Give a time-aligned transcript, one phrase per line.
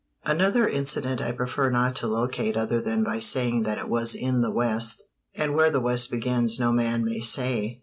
[0.31, 4.41] _"Another incident I prefer not to locate other than by saying that it was in
[4.41, 5.03] the West
[5.35, 7.79] and where the West begins no man may say.